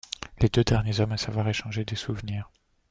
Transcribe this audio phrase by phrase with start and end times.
[0.39, 2.49] Les deux derniers hommes à savoir échanger des souvenirs.